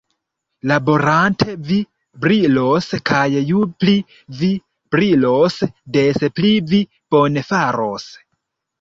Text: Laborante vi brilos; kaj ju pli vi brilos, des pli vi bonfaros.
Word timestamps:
Laborante 0.69 1.53
vi 1.67 1.77
brilos; 2.23 2.89
kaj 3.11 3.23
ju 3.51 3.63
pli 3.85 3.95
vi 4.41 4.51
brilos, 4.97 5.63
des 5.99 6.27
pli 6.41 6.59
vi 6.75 6.85
bonfaros. 7.15 8.13